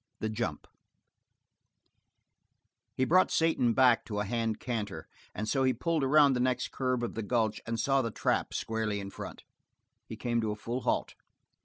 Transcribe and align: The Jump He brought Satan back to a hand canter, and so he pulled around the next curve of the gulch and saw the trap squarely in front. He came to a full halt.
The 0.19 0.29
Jump 0.29 0.65
He 2.95 3.05
brought 3.05 3.29
Satan 3.29 3.75
back 3.75 4.03
to 4.05 4.19
a 4.19 4.25
hand 4.25 4.59
canter, 4.59 5.07
and 5.35 5.47
so 5.47 5.63
he 5.63 5.73
pulled 5.75 6.03
around 6.03 6.33
the 6.33 6.39
next 6.39 6.71
curve 6.71 7.03
of 7.03 7.13
the 7.13 7.21
gulch 7.21 7.61
and 7.67 7.79
saw 7.79 8.01
the 8.01 8.09
trap 8.09 8.51
squarely 8.51 8.99
in 8.99 9.11
front. 9.11 9.43
He 10.07 10.15
came 10.17 10.41
to 10.41 10.49
a 10.49 10.55
full 10.55 10.81
halt. 10.81 11.13